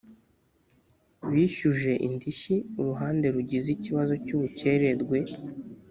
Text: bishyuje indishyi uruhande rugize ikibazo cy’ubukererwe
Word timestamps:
bishyuje 1.31 1.91
indishyi 2.07 2.55
uruhande 2.79 3.25
rugize 3.35 3.67
ikibazo 3.77 4.13
cy’ubukererwe 4.25 5.17